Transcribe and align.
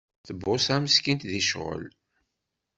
Tbuṣa 0.27 0.75
meskint 0.83 1.27
di 1.31 1.41
ccɣel. 1.45 1.85